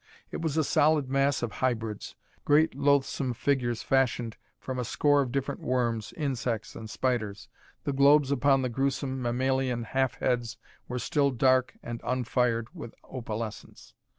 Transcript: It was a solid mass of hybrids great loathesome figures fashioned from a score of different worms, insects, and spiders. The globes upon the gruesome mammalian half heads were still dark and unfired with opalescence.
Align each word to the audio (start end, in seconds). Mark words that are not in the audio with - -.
It 0.31 0.41
was 0.41 0.57
a 0.57 0.63
solid 0.63 1.11
mass 1.11 1.43
of 1.43 1.51
hybrids 1.61 2.15
great 2.43 2.73
loathesome 2.73 3.35
figures 3.35 3.83
fashioned 3.83 4.35
from 4.59 4.79
a 4.79 4.83
score 4.83 5.21
of 5.21 5.31
different 5.31 5.61
worms, 5.61 6.11
insects, 6.13 6.75
and 6.75 6.89
spiders. 6.89 7.49
The 7.83 7.93
globes 7.93 8.31
upon 8.31 8.63
the 8.63 8.69
gruesome 8.69 9.21
mammalian 9.21 9.83
half 9.83 10.15
heads 10.15 10.57
were 10.87 10.97
still 10.97 11.29
dark 11.29 11.75
and 11.83 12.01
unfired 12.03 12.73
with 12.73 12.95
opalescence. 13.03 13.93